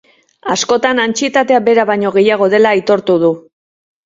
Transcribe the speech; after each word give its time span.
Askotan 0.53 1.01
antsietatea 1.03 1.59
bera 1.67 1.85
baino 1.91 2.13
gehiago 2.17 2.49
dela 2.55 2.73
aitortu 2.79 3.19
du. 3.27 3.31